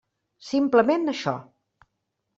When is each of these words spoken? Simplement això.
Simplement 0.47 1.13
això. 1.15 1.37